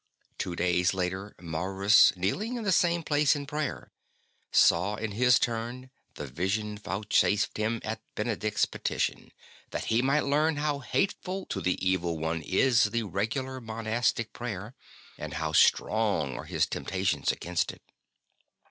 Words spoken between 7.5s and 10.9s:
him at Benedict's petition, that he might learn how